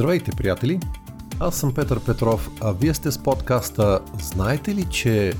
[0.00, 0.80] Здравейте, приятели!
[1.40, 5.32] Аз съм Петър Петров, а вие сте с подкаста Знаете ли, че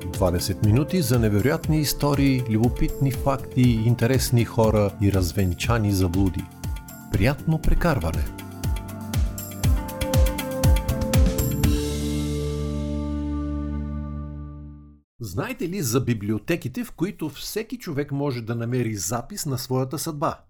[0.00, 6.44] 20 минути за невероятни истории, любопитни факти, интересни хора и развенчани заблуди.
[7.12, 8.24] Приятно прекарване!
[15.20, 20.40] Знаете ли за библиотеките, в които всеки човек може да намери запис на своята съдба?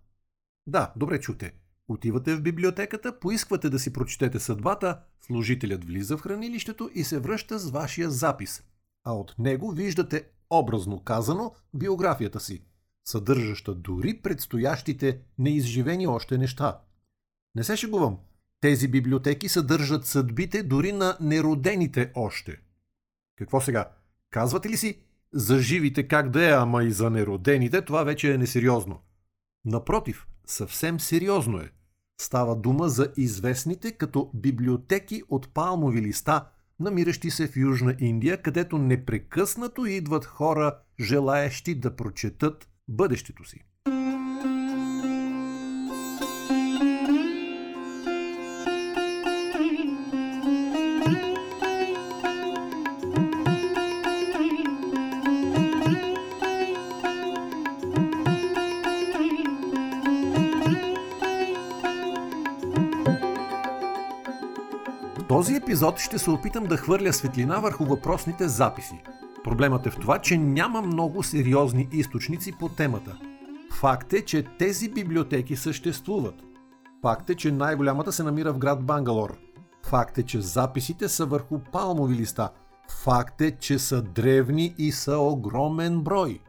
[0.66, 1.62] Да, добре чуте.
[1.92, 7.59] Отивате в библиотеката, поисквате да си прочетете съдбата, служителят влиза в хранилището и се връща
[7.59, 8.62] с вашия запис.
[9.05, 12.62] А от него виждате, образно казано, биографията си,
[13.05, 16.80] съдържаща дори предстоящите неизживени още неща.
[17.55, 18.18] Не се шегувам.
[18.60, 22.56] Тези библиотеки съдържат съдбите дори на неродените още.
[23.37, 23.90] Какво сега?
[24.30, 24.98] Казвате ли си,
[25.32, 29.01] за живите как да е, ама и за неродените, това вече е несериозно.
[29.65, 31.71] Напротив, съвсем сериозно е.
[32.23, 36.46] Става дума за известните като библиотеки от палмови листа,
[36.80, 43.65] намиращи се в Южна Индия, където непрекъснато идват хора, желаещи да прочетат бъдещето си.
[65.72, 69.03] Епизод ще се опитам да хвърля светлина върху въпросните записи.
[69.44, 73.19] Проблемът е в това, че няма много сериозни източници по темата.
[73.81, 76.34] Факт е, че тези библиотеки съществуват.
[77.03, 79.38] Факт е, че най-голямата се намира в град Бангалор.
[79.82, 82.50] Факт е, че записите са върху палмови листа.
[83.03, 86.41] Факт е, че са древни и са огромен брой.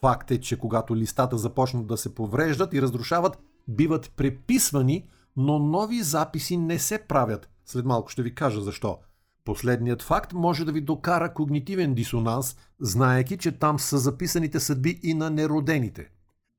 [0.00, 3.38] Факт е, че когато листата започнат да се повреждат и разрушават,
[3.68, 5.04] биват преписвани,
[5.36, 8.98] но нови записи не се правят, след малко ще ви кажа защо.
[9.44, 15.14] Последният факт може да ви докара когнитивен дисонанс, знаеки, че там са записаните съдби и
[15.14, 16.10] на неродените.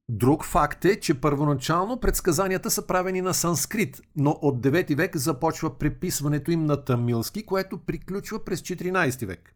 [0.10, 5.78] Друг факт е, че първоначално предсказанията са правени на санскрит, но от 9 век започва
[5.78, 9.56] преписването им на тамилски, което приключва през 14 век.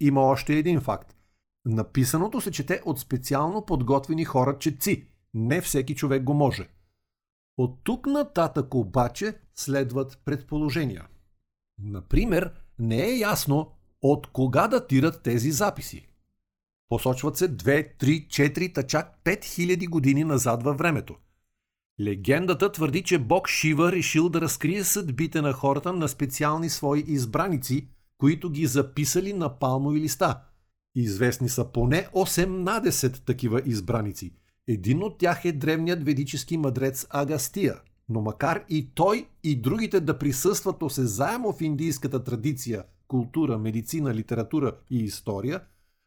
[0.00, 1.16] Има още един факт.
[1.64, 5.06] Написаното се чете от специално подготвени хора четци.
[5.34, 6.68] Не всеки човек го може.
[7.56, 11.06] От тук нататък обаче следват предположения.
[11.78, 13.72] Например, не е ясно
[14.02, 16.08] от кога датират тези записи.
[16.88, 21.16] Посочват се 2, 3, 4, та чак 5000 години назад във времето.
[22.00, 27.88] Легендата твърди, че бог Шива решил да разкрие съдбите на хората на специални свои избраници,
[28.18, 30.40] които ги записали на палмови листа.
[30.94, 34.32] Известни са поне 18 такива избраници–
[34.68, 40.18] един от тях е древният ведически мъдрец Агастия, но макар и той и другите да
[40.18, 45.60] присъстват осезаемо в индийската традиция, култура, медицина, литература и история,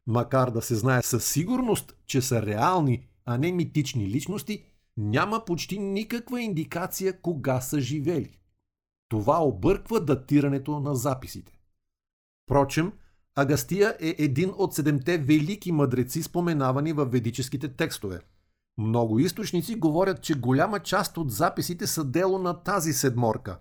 [0.07, 4.63] макар да се знае със сигурност, че са реални, а не митични личности,
[4.97, 8.37] няма почти никаква индикация кога са живели.
[9.09, 11.59] Това обърква датирането на записите.
[12.45, 12.91] Впрочем,
[13.35, 18.19] Агастия е един от седемте велики мъдреци, споменавани в ведическите текстове–
[18.79, 23.59] много източници говорят, че голяма част от записите са дело на тази седморка.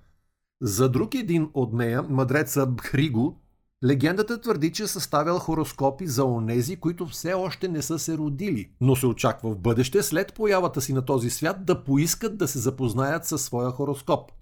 [0.63, 3.41] За друг един от нея, мъдреца Бхриго,
[3.85, 8.97] легендата твърди, че съставял хороскопи за онези, които все още не са се родили, но
[8.97, 13.25] се очаква в бъдеще след появата си на този свят да поискат да се запознаят
[13.25, 14.33] със своя хороскоп.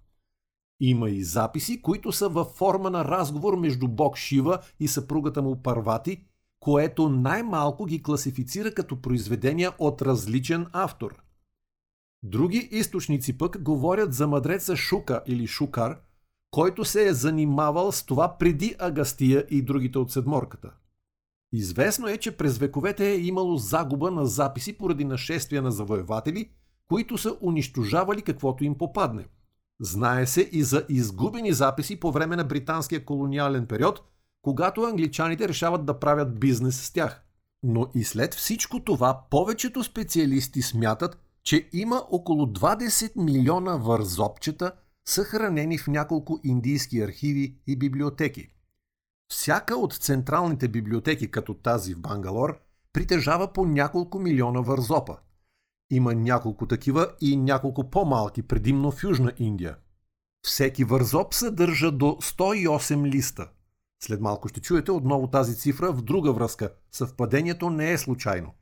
[0.81, 5.63] Има и записи, които са във форма на разговор между бог Шива и съпругата му
[5.63, 6.25] Парвати–
[6.61, 11.23] което най-малко ги класифицира като произведения от различен автор.
[12.23, 16.01] Други източници пък говорят за мъдреца Шука или Шукар,
[16.51, 20.71] който се е занимавал с това преди Агастия и другите от седморката.
[21.53, 26.51] Известно е, че през вековете е имало загуба на записи поради нашествия на завоеватели,
[26.89, 29.27] които са унищожавали каквото им попадне.
[29.81, 34.03] Знае се и за изгубени записи по време на британския колониален период–
[34.47, 37.23] когато англичаните решават да правят бизнес с тях.
[37.63, 44.73] Но и след всичко това, повечето специалисти смятат, че има около 20 милиона вързопчета,
[45.09, 48.49] съхранени в няколко индийски архиви и библиотеки.
[49.29, 52.59] Всяка от централните библиотеки, като тази в Бангалор,
[52.93, 55.17] притежава по няколко милиона вързопа.
[55.91, 59.77] Има няколко такива и няколко по-малки, предимно в Южна Индия.
[60.43, 63.49] Всеки вързоп съдържа до 108 листа.
[64.03, 66.73] След малко ще чуете отново тази цифра в друга връзка.
[66.93, 68.55] Съвпадението не е случайно.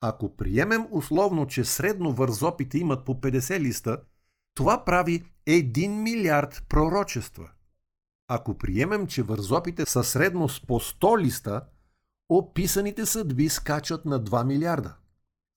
[0.00, 3.98] Ако приемем условно, че средно вързопите имат по 50 листа,
[4.54, 7.50] Това прави 1 милиард пророчества.
[8.28, 11.62] Ако приемем, че вързопите са средно с по 100 листа,
[12.28, 14.96] описаните съдби скачат на 2 милиарда.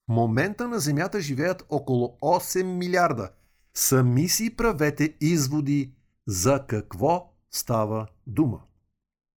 [0.08, 3.30] В момента на Земята живеят около 8 милиарда.
[3.74, 5.94] Сами си правете изводи
[6.26, 8.60] за какво става дума.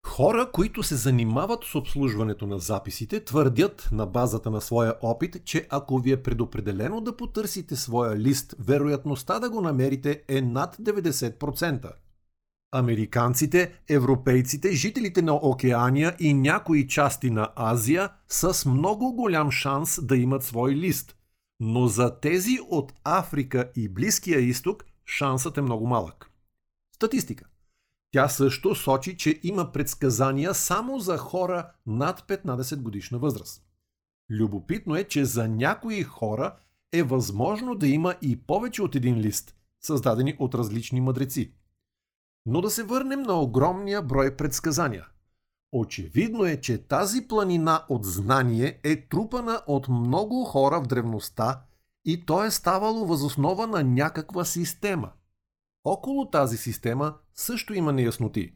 [0.07, 5.67] Хора, които се занимават с обслужването на записите, твърдят на базата на своя опит, че
[5.71, 11.93] ако ви е предопределено да потърсите своя лист, вероятността да го намерите е над 90%.
[12.75, 20.01] Американците, европейците, жителите на Океания и някои части на Азия са с много голям шанс
[20.03, 21.17] да имат свой лист.
[21.61, 26.31] Но за тези от Африка и Близкия изток шансът е много малък.
[26.95, 27.52] Статистика.
[28.13, 33.63] Тя също сочи, че има предсказания само за хора над 15 годишна възраст.
[34.31, 36.57] Любопитно е, че за някои хора
[36.93, 41.55] е възможно да има и повече от един лист, създадени от различни мъдреци.
[42.47, 45.07] Но да се върнем на огромния брой предсказания.
[45.73, 51.63] Очевидно е, че тази планина от знание е трупана от много хора в древността
[52.05, 55.11] и то е ставало възоснова на някаква система–
[55.85, 58.53] около тази система също има неясноти.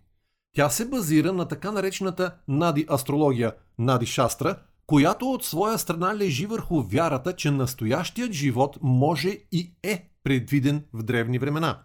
[0.53, 4.57] Тя се базира на така наречената Нади астрология, Нади Шастра,
[4.87, 11.03] която от своя страна лежи върху вярата, че настоящият живот може и е предвиден в
[11.03, 11.83] древни времена.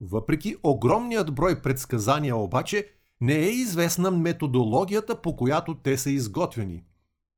[0.00, 2.88] Въпреки огромният брой предсказания обаче,
[3.20, 6.84] не е известна методологията, по която те са изготвени.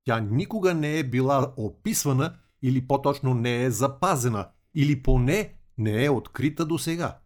[0.04, 6.10] Тя никога не е била описвана или по-точно не е запазена, или поне не е
[6.10, 7.18] открита до сега.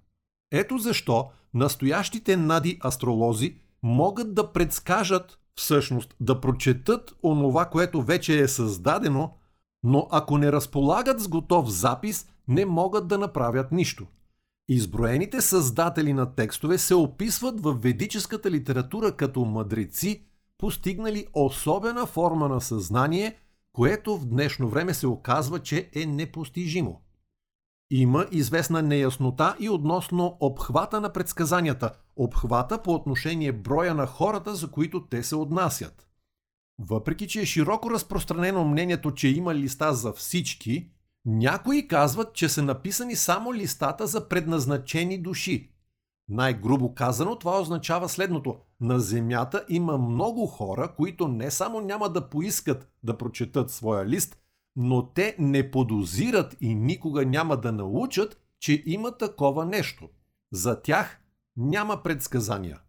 [0.52, 8.48] Ето защо настоящите нади астролози могат да предскажат, всъщност да прочетат онова, което вече е
[8.48, 9.34] създадено,
[9.82, 14.06] но ако не разполагат с готов запис, не могат да направят нищо.
[14.68, 20.24] Изброените създатели на текстове се описват в ведическата литература като мъдреци,
[20.58, 23.36] постигнали особена форма на съзнание,
[23.72, 27.00] което в днешно време се оказва, че е непостижимо.
[27.96, 34.70] Има известна неяснота и относно обхвата на предсказанията, обхвата по отношение броя на хората, за
[34.70, 36.08] които те се отнасят.
[36.78, 40.90] Въпреки, че е широко разпространено мнението, че има листа за всички,
[41.24, 45.70] някои казват, че са написани само листата за предназначени души.
[46.28, 48.56] Най-грубо казано, това означава следното.
[48.80, 54.43] На Земята има много хора, които не само няма да поискат да прочетат своя лист,
[54.76, 60.08] но те не подозират и никога няма да научат, че има такова нещо.
[60.52, 61.20] За тях
[61.56, 62.80] няма предсказания.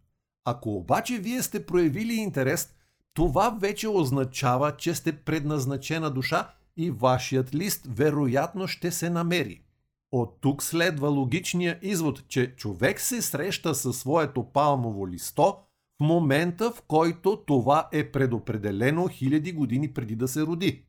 [0.46, 2.74] Ако обаче вие сте проявили интерес,
[3.14, 9.62] това вече означава, че сте предназначена душа и вашият лист вероятно ще се намери.
[10.12, 16.72] От тук следва логичния извод, че човек се среща със своето палмово листо в момента,
[16.72, 20.86] в който това е предопределено хиляди години преди да се роди.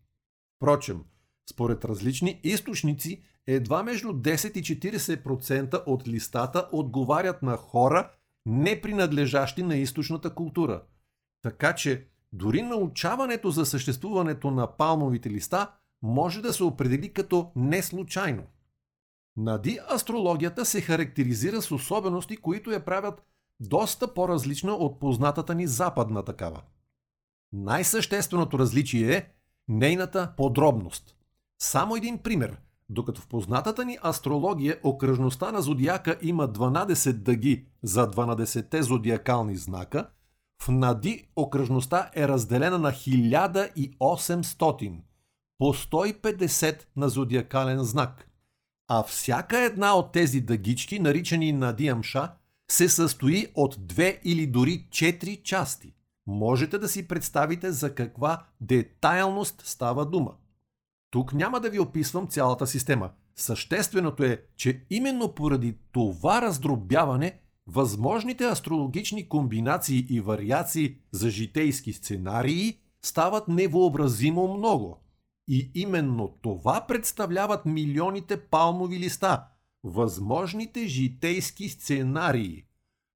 [0.57, 1.05] Впрочем,
[1.51, 8.11] според различни източници, едва между 10 и 40% от листата отговарят на хора,
[8.47, 10.83] не принадлежащи на източната култура.
[11.43, 15.73] Така че дори научаването за съществуването на палмовите листа
[16.03, 18.43] може да се определи като неслучайно.
[19.37, 23.23] Нади астрологията се характеризира с особености, които я правят
[23.61, 26.63] доста по-различна от познатата ни западна такава.
[27.53, 29.29] Най-същественото различие е,
[29.69, 31.17] нейната подробност.
[31.59, 32.61] Само един пример.
[32.89, 40.09] Докато в познатата ни астрология окръжността на зодиака има 12 дъги за 12-те зодиакални знака,
[40.63, 45.01] в Нади окръжността е разделена на 1800
[45.59, 48.31] по 150 на зодиакален знак.
[48.89, 52.33] А всяка една от тези дъгички, наричани Нади Амша,
[52.71, 55.96] се състои от две или дори четири части
[56.27, 60.35] можете да си представите за каква детайлност става дума.
[61.11, 63.11] Тук няма да ви описвам цялата система.
[63.37, 72.79] Същественото е, че именно поради това раздробяване, възможните астрологични комбинации и вариации за житейски сценарии
[73.03, 75.03] стават невообразимо много.
[75.49, 79.49] И именно това представляват милионите палмови листа,
[79.85, 82.65] възможните житейски сценарии.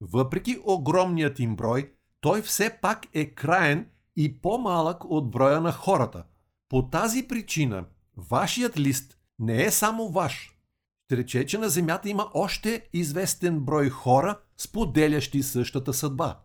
[0.00, 6.24] Въпреки огромният им брой, той все пак е краен и по-малък от броя на хората.
[6.68, 7.84] По тази причина,
[8.16, 10.56] вашият лист не е само ваш.
[11.04, 16.40] Ще рече, че на Земята има още известен брой хора, споделящи същата съдба.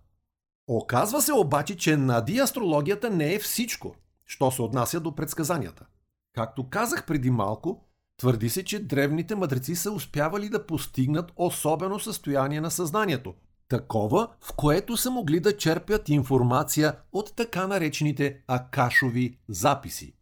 [0.67, 5.85] Оказва се обаче, че нади астрологията не е всичко, що се отнася до предсказанията.
[6.33, 7.85] Както казах преди малко,
[8.17, 13.33] Твърди се, че древните мъдреци са успявали да постигнат особено състояние на съзнанието.
[13.69, 20.15] Такова, в което са могли да черпят информация от така наречените акашови записи.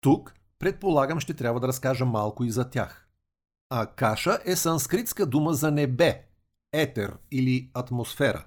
[0.00, 3.08] Тук, предполагам, ще трябва да разкажа малко и за тях.
[3.70, 6.24] Акаша е санскритска дума за небе,
[6.72, 8.44] етер или атмосфера.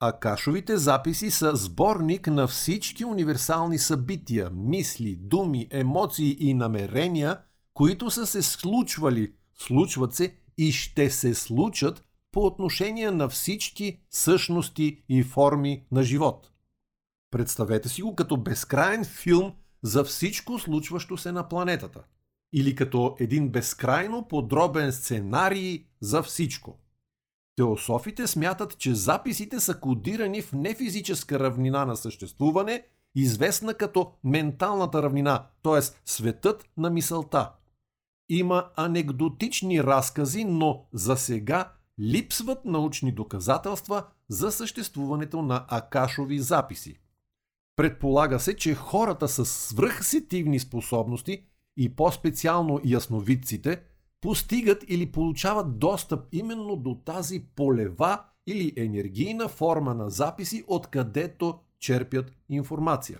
[0.00, 7.38] Акашовите записи са сборник на всички универсални събития, мисли, думи, емоции и намерения,
[7.74, 12.04] които са се случвали, случват се и ще се случат
[12.36, 16.50] по отношение на всички същности и форми на живот.
[17.30, 19.52] Представете си го като безкрайен филм
[19.82, 22.04] за всичко случващо се на планетата.
[22.52, 26.78] Или като един безкрайно подробен сценарий за всичко.
[27.56, 35.46] Теософите смятат, че записите са кодирани в нефизическа равнина на съществуване, известна като менталната равнина,
[35.62, 35.80] т.е.
[36.04, 37.52] светът на мисълта.
[38.28, 46.98] Има анекдотични разкази, но за сега липсват научни доказателства за съществуването на акашови записи.
[47.76, 51.42] Предполага се, че хората с свръхсетивни способности
[51.76, 53.82] и по-специално ясновидците
[54.20, 62.32] постигат или получават достъп именно до тази полева или енергийна форма на записи, откъдето черпят
[62.48, 63.18] информация.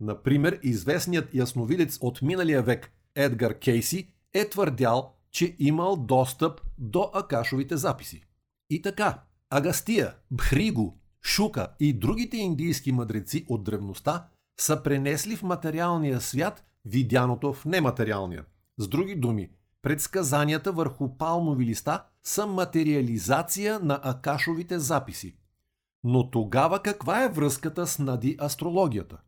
[0.00, 7.76] Например, известният ясновидец от миналия век Едгар Кейси е твърдял, че имал достъп до акашовите
[7.76, 8.24] записи.
[8.70, 14.28] И така, Агастия, Бхриго, Шука и другите индийски мъдреци от древността
[14.60, 18.44] са пренесли в материалния свят видяното в нематериалния.
[18.78, 19.50] С други думи,
[19.82, 25.36] предсказанията върху палмови листа са материализация на акашовите записи.
[26.04, 29.18] Но тогава каква е връзката с нади астрологията?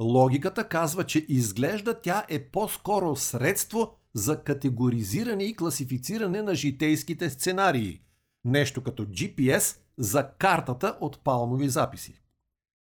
[0.00, 8.00] Логиката казва, че изглежда тя е по-скоро средство за категоризиране и класифициране на житейските сценарии.
[8.44, 12.20] Нещо като GPS за картата от палмови записи.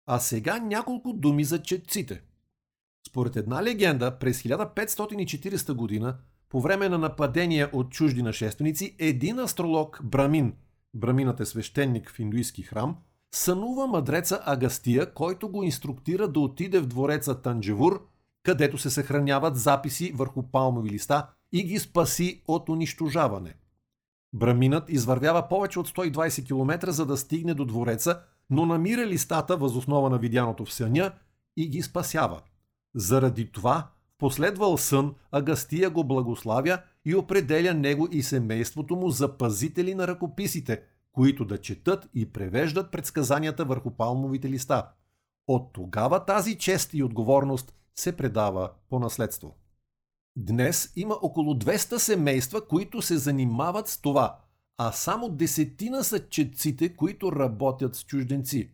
[0.07, 2.23] А сега няколко думи за четците.
[3.09, 10.01] Според една легенда, през 1540 година, по време на нападения от чужди нашественици, един астролог
[10.05, 10.55] Брамин,
[10.95, 12.97] Браминът е свещеник в индуистски храм,
[13.35, 18.07] сънува мъдреца Агастия, който го инструктира да отиде в двореца Танджевур,
[18.43, 23.55] където се съхраняват записи върху палмови листа и ги спаси от унищожаване.
[24.33, 28.21] Браминът извървява повече от 120 км за да стигне до двореца,
[28.51, 31.13] но намира листата възоснова на видяното в съня
[31.57, 32.41] и ги спасява.
[32.95, 39.39] Заради това, в последвал сън, Агастия го благославя и определя него и семейството му за
[39.39, 40.83] пазители на ръкописите,
[41.13, 44.89] които да четат и превеждат предсказанията върху палмовите листа.
[45.47, 49.57] От тогава тази чест и отговорност се предава по наследство.
[50.37, 54.39] Днес има около 200 семейства, които се занимават с това,
[54.79, 58.71] а само десетина са четците, които работят с чужденци.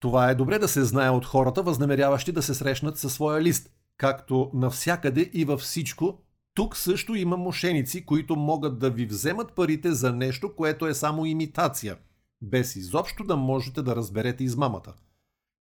[0.00, 3.70] Това е добре да се знае от хората, възнамеряващи да се срещнат със своя лист.
[3.96, 6.18] Както навсякъде и във всичко,
[6.54, 11.26] тук също има мошеници, които могат да ви вземат парите за нещо, което е само
[11.26, 11.96] имитация,
[12.42, 14.94] без изобщо да можете да разберете измамата.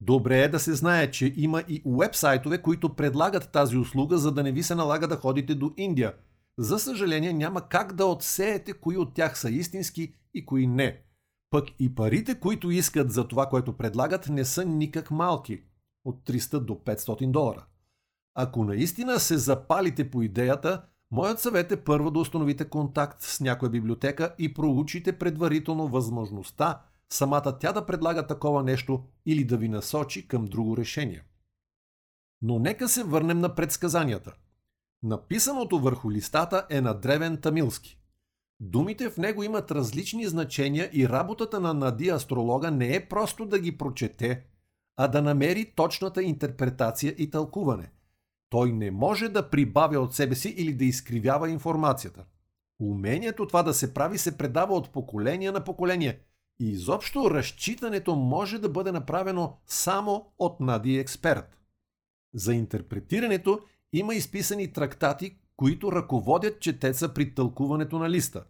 [0.01, 4.43] Добре е да се знае, че има и уебсайтове, които предлагат тази услуга, за да
[4.43, 6.15] не ви се налага да ходите до Индия.
[6.59, 11.03] За съжаление няма как да отсеете кои от тях са истински и кои не.
[11.51, 15.63] Пък и парите, които искат за това, което предлагат, не са никак малки.
[16.05, 17.67] От 300 до 500 долара.
[18.35, 23.71] Ако наистина се запалите по идеята, моят съвет е първо да установите контакт с някоя
[23.71, 26.83] библиотека и проучите предварително възможността
[27.13, 31.25] самата тя да предлага такова нещо или да ви насочи към друго решение.
[32.43, 34.35] Но нека се върнем на предсказанията.
[35.03, 37.99] Написаното върху листата е на древен тамилски.
[38.61, 43.59] Думите в него имат различни значения и работата на Нади астролога не е просто да
[43.59, 44.45] ги прочете,
[44.97, 47.91] а да намери точната интерпретация и тълкуване.
[48.51, 52.25] Той не може да прибавя от себе си или да изкривява информацията.
[52.81, 56.21] Умението това да се прави се предава от поколение на поколение–
[56.61, 61.59] и изобщо разчитането може да бъде направено само от нади експерт.
[62.35, 63.61] За интерпретирането
[63.93, 68.45] има изписани трактати, които ръководят четеца при тълкуването на листа.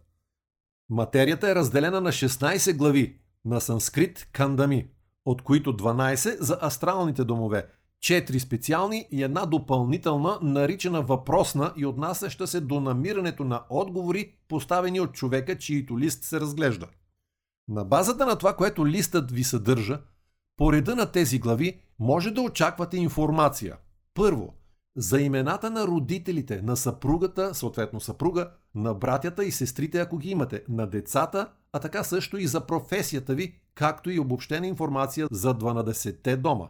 [0.89, 4.87] Материята е разделена на 16 глави на санскрит кандами,
[5.25, 7.67] от които 12 за астралните домове,
[8.03, 14.99] 4 специални и една допълнителна, наричана въпросна и отнасяща се до намирането на отговори, поставени
[14.99, 16.87] от човека, чието лист се разглежда.
[17.69, 20.01] На базата на това, което листът ви съдържа,
[20.57, 23.77] по реда на тези глави може да очаквате информация.
[24.13, 24.53] Първо,
[24.95, 30.63] за имената на родителите, на съпругата, съответно съпруга, на братята и сестрите, ако ги имате,
[30.69, 36.37] на децата, а така също и за професията ви, както и обобщена информация за 12-те
[36.37, 36.67] дома.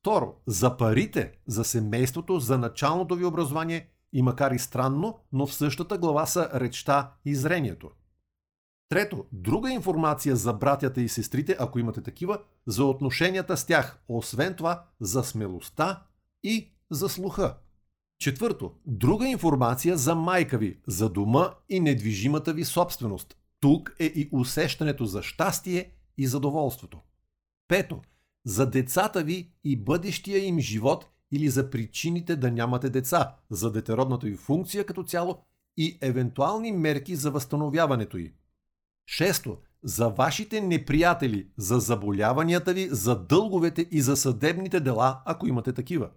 [0.00, 5.54] Второ, за парите, за семейството, за началното ви образование и макар и странно, но в
[5.54, 7.90] същата глава са речта и зрението.
[8.88, 14.54] Трето, друга информация за братята и сестрите, ако имате такива, за отношенията с тях, освен
[14.54, 16.02] това за смелостта
[16.42, 17.56] и за слуха.
[18.18, 23.36] Четвърто, друга информация за майка ви, за дома и недвижимата ви собственост.
[23.60, 27.00] Тук е и усещането за щастие и задоволството.
[27.68, 28.00] Пето,
[28.44, 34.26] за децата ви и бъдещия им живот или за причините да нямате деца, за детеродната
[34.26, 35.38] ви функция като цяло
[35.76, 38.32] и евентуални мерки за възстановяването й.
[39.06, 45.72] Шесто, за вашите неприятели, за заболяванията ви, за дълговете и за съдебните дела, ако имате
[45.72, 46.10] такива.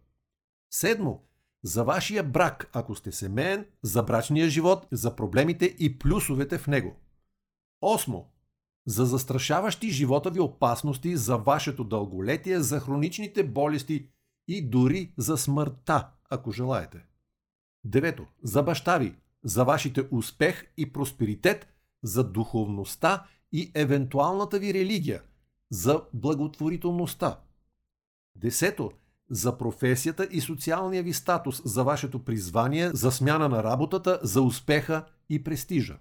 [0.71, 1.19] Седмо,
[1.63, 6.95] за вашия брак, ако сте семейен, за брачния живот, за проблемите и плюсовете в него.
[7.81, 8.25] Осмо,
[8.87, 14.09] за застрашаващи живота ви опасности, за вашето дълголетие, за хроничните болести
[14.47, 17.05] и дори за смъртта, ако желаете.
[17.83, 25.21] Девето, за баща ви, за вашите успех и просперитет, за духовността и евентуалната ви религия,
[25.69, 27.39] за благотворителността.
[28.35, 28.91] Десето,
[29.29, 35.05] за професията и социалния ви статус, за вашето призвание, за смяна на работата, за успеха
[35.29, 35.97] и престижа.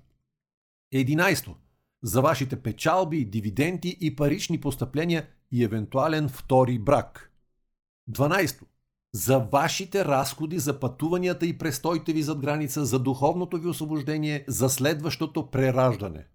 [0.93, 1.57] Единайсто,
[2.03, 7.33] за вашите печалби, дивиденти и парични постъпления и евентуален втори брак.
[8.11, 8.63] 12.
[9.15, 14.69] За вашите разходи за пътуванията и престойте ви зад граница, за духовното ви освобождение, за
[14.69, 16.27] следващото прераждане.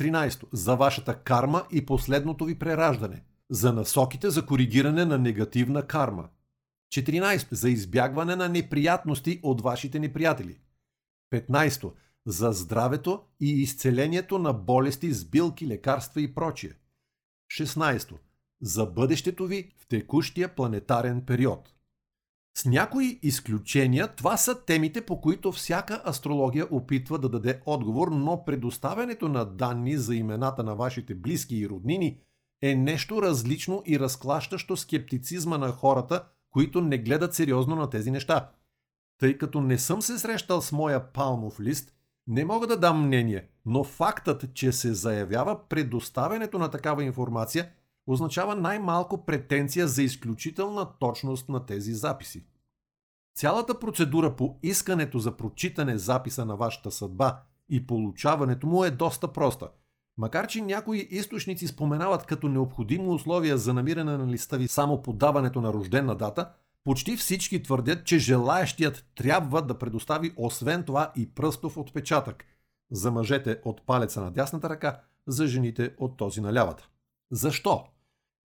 [0.00, 0.44] 13.
[0.52, 3.24] За вашата карма и последното ви прераждане.
[3.50, 6.28] За насоките за коригиране на негативна карма.
[6.94, 7.54] 14.
[7.54, 10.58] За избягване на неприятности от вашите неприятели.
[11.34, 11.92] 15
[12.26, 16.72] за здравето и изцелението на болести с билки, лекарства и прочие.
[17.60, 18.14] 16.
[18.62, 21.74] За бъдещето ви в текущия планетарен период.
[22.56, 28.44] С някои изключения, това са темите, по които всяка астрология опитва да даде отговор, но
[28.44, 32.20] предоставянето на данни за имената на вашите близки и роднини
[32.62, 38.50] е нещо различно и разклащащо скептицизма на хората, които не гледат сериозно на тези неща.
[39.18, 41.92] Тъй като не съм се срещал с моя палмов лист,
[42.26, 47.70] не мога да дам мнение, но фактът, че се заявява предоставянето на такава информация,
[48.08, 52.46] означава най-малко претенция за изключителна точност на тези записи.
[53.36, 59.32] Цялата процедура по искането за прочитане записа на вашата съдба и получаването му е доста
[59.32, 59.68] проста.
[60.16, 65.60] Макар, че някои източници споменават като необходимо условие за намиране на листа ви само подаването
[65.60, 66.52] на рождена дата–
[66.88, 72.44] почти всички твърдят, че желаящият трябва да предостави освен това и пръстов отпечатък.
[72.90, 76.88] За мъжете от палеца на дясната ръка, за жените от този на лявата.
[77.30, 77.84] Защо?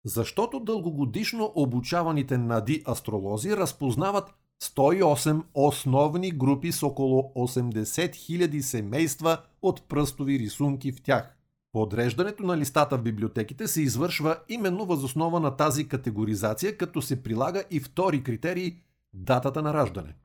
[0.05, 4.33] Защото дългогодишно обучаваните нади астролози разпознават
[4.63, 11.37] 108 основни групи с около 80 000 семейства от пръстови рисунки в тях.
[11.73, 17.63] Подреждането на листата в библиотеките се извършва именно възоснова на тази категоризация, като се прилага
[17.71, 18.75] и втори критерий–
[19.13, 20.15] датата на раждане.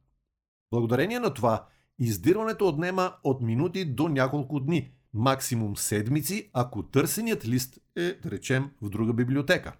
[0.70, 1.66] Благодарение на това,
[1.98, 8.70] издирването отнема от минути до няколко дни, максимум седмици, ако търсеният лист е, да речем,
[8.82, 9.76] в друга библиотека.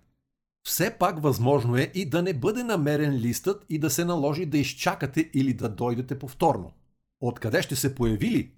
[0.67, 4.59] Все пак възможно е и да не бъде намерен листът и да се наложи да
[4.59, 6.73] изчакате или да дойдете повторно.
[7.21, 8.53] Откъде ще се появили?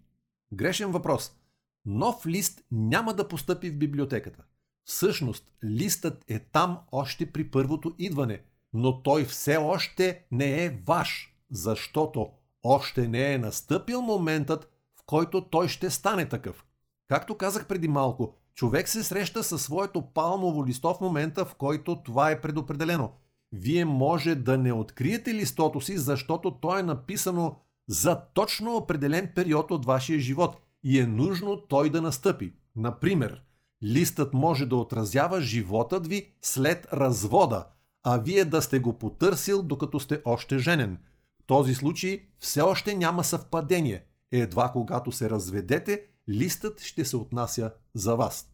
[0.52, 1.32] Грешен въпрос–
[1.86, 4.44] нов лист няма да постъпи в библиотеката.
[4.84, 11.34] Всъщност, листът е там още при първото идване, но той все още не е ваш,
[11.50, 12.30] защото
[12.62, 16.64] още не е настъпил моментът, в който той ще стане такъв.
[17.08, 22.02] Както казах преди малко, човек се среща със своето палмово листо в момента, в който
[22.02, 23.12] това е предопределено.
[23.52, 27.56] Вие може да не откриете листото си, защото то е написано
[27.88, 32.52] за точно определен период от вашия живот– и е нужно той да настъпи.
[32.76, 33.42] Например,
[33.82, 37.66] листът може да отразява животът ви след развода,
[38.04, 40.98] а вие да сте го потърсил докато сте още женен.
[41.42, 44.04] В този случай все още няма съвпадение.
[44.32, 48.50] Едва когато се разведете, листът ще се отнася за вас.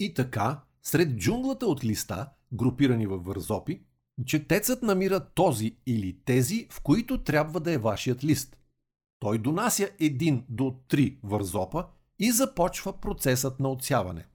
[0.00, 3.82] И така, сред джунглата от листа, групирани във вързопи,
[4.26, 8.56] четецът намира този или тези, в които трябва да е вашият лист–
[9.24, 11.86] той донася един до три вързопа
[12.18, 14.26] и започва процесът на отсяване.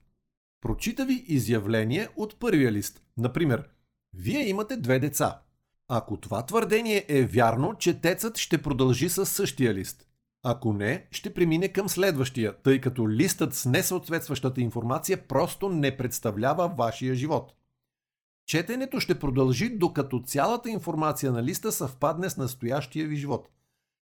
[0.60, 3.02] Прочита ви изявление от първия лист.
[3.16, 3.68] Например,
[4.14, 5.40] вие имате две деца.
[5.88, 10.06] Ако това твърдение е вярно, четецът ще продължи с същия лист.
[10.42, 16.68] Ако не, ще премине към следващия, тъй като листът с несъответстващата информация просто не представлява
[16.68, 17.54] вашия живот.
[18.46, 23.48] Четенето ще продължи докато цялата информация на листа съвпадне с настоящия ви живот.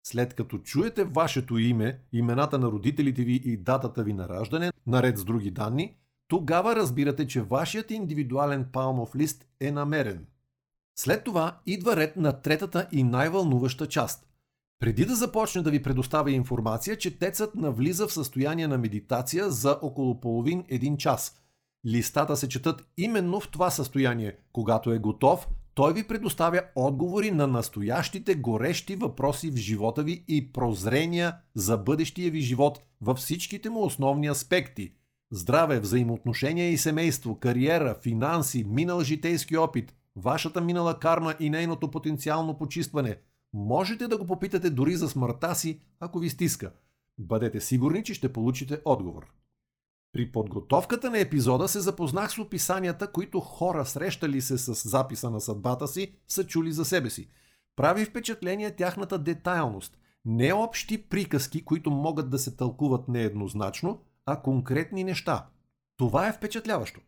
[0.07, 5.19] След като чуете вашето име, имената на родителите ви и датата ви на раждане, наред
[5.19, 5.97] с други данни,
[6.29, 10.27] тогава разбирате, че вашият индивидуален палмов лист е намерен.
[10.99, 14.27] След това идва ред на третата и най-вълнуваща част.
[14.81, 20.21] Преди да започне да ви предоставя информация, четецът навлиза в състояние на медитация за около
[20.21, 21.41] половин-един час.
[21.87, 24.37] Листата се четат именно в това състояние.
[24.53, 30.53] Когато е готов, той ви предоставя отговори на настоящите горещи въпроси в живота ви и
[30.53, 34.93] прозрения за бъдещия ви живот във всичките му основни аспекти–
[35.35, 42.59] Здраве, взаимоотношения и семейство, кариера, финанси, минал житейски опит, вашата минала карма и нейното потенциално
[42.59, 43.17] почистване.
[43.55, 46.73] Можете да го попитате дори за смъртта си, ако ви стиска.
[47.19, 49.33] Бъдете сигурни, че ще получите отговор.
[50.13, 55.41] При подготовката на епизода се запознах с описанията, които хора, срещали се с записа на
[55.41, 57.29] съдбата си, са чули за себе си.
[57.77, 59.99] Прави впечатление тяхната детайлност.
[60.25, 65.47] Не общи приказки, които могат да се тълкуват нееднозначно, а конкретни неща.
[65.97, 67.01] Това е впечатляващо.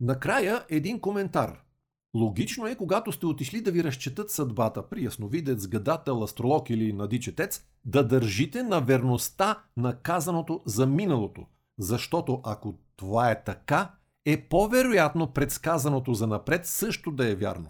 [0.00, 1.67] Накрая един коментар.
[2.14, 7.64] Логично е, когато сте отишли да ви разчетат съдбата при ясновидец, гадател, астролог или надичетец,
[7.84, 11.46] да държите на верността на казаното за миналото,
[11.78, 13.90] защото ако това е така,
[14.24, 17.68] е по-вероятно предсказаното за напред също да е вярно.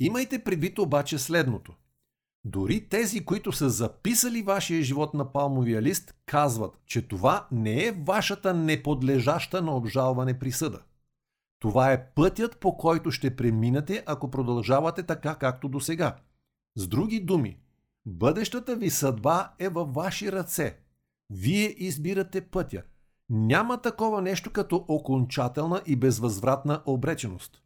[0.00, 1.72] Имайте предвид обаче следното.
[2.44, 7.92] Дори тези, които са записали вашия живот на палмовия лист, казват, че това не е
[7.92, 10.80] вашата неподлежаща на обжалване присъда.
[11.62, 16.16] Това е пътят, по който ще преминете, ако продължавате така, както до сега.
[16.76, 17.58] С други думи,
[18.06, 20.78] бъдещата ви съдба е във ваши ръце.
[21.30, 22.82] Вие избирате пътя.
[23.30, 27.62] Няма такова нещо като окончателна и безвъзвратна обреченост.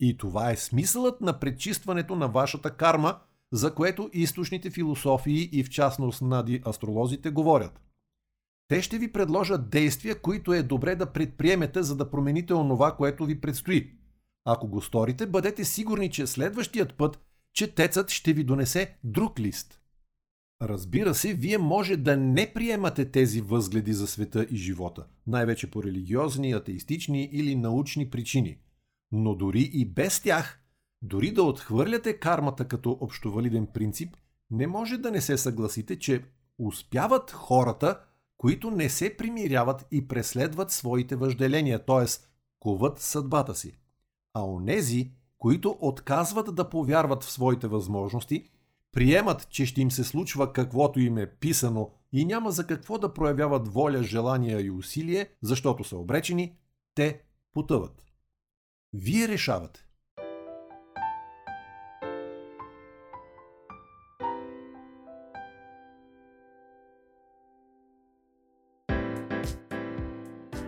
[0.00, 3.18] И това е смисълът на пречистването на вашата карма–
[3.52, 7.80] за което източните философии и в частност нади астролозите говорят.
[8.68, 13.24] Те ще ви предложат действия, които е добре да предприемете, за да промените онова, което
[13.24, 13.92] ви предстои.
[14.44, 17.20] Ако го сторите, бъдете сигурни, че следващият път
[17.54, 19.80] четецът ще ви донесе друг лист.
[20.62, 25.82] Разбира се, вие може да не приемате тези възгледи за света и живота, най-вече по
[25.82, 28.58] религиозни, атеистични или научни причини.
[29.12, 30.60] Но дори и без тях,
[31.02, 34.16] дори да отхвърляте кармата като общовалиден принцип,
[34.50, 36.24] не може да не се съгласите, че
[36.58, 38.00] успяват хората,
[38.38, 42.06] които не се примиряват и преследват своите въжделения, т.е.
[42.60, 43.72] куват съдбата си.
[44.34, 48.50] А онези, които отказват да повярват в своите възможности,
[48.92, 53.14] приемат, че ще им се случва каквото им е писано и няма за какво да
[53.14, 56.56] проявяват воля, желания и усилие, защото са обречени,
[56.94, 57.20] те
[57.52, 58.04] потъват.
[58.92, 59.85] Вие решавате.